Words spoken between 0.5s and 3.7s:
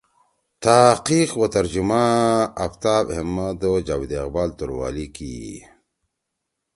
تحقیق و ترجمہ: آفتاب احمد،